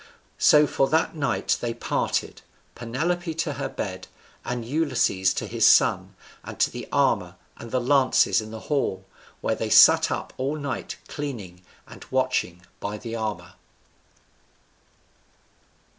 So 0.39 0.65
for 0.65 0.87
that 0.89 1.15
night 1.15 1.59
they 1.61 1.75
parted, 1.75 2.41
Penelope 2.73 3.35
to 3.35 3.53
her 3.53 3.69
bed 3.69 4.07
and 4.43 4.65
Ulysses 4.65 5.31
to 5.35 5.45
his 5.45 5.67
son, 5.67 6.15
and 6.43 6.59
to 6.59 6.71
the 6.71 6.89
armour 6.91 7.35
and 7.57 7.69
the 7.69 7.79
lances 7.79 8.41
in 8.41 8.49
the 8.49 8.61
hall, 8.61 9.05
where 9.41 9.53
they 9.53 9.69
sat 9.69 10.09
up 10.09 10.33
all 10.37 10.55
night 10.55 10.97
cleaning 11.07 11.61
and 11.87 12.03
watching 12.09 12.65
by 12.79 12.97
the 12.97 13.15
armour. 13.15 13.53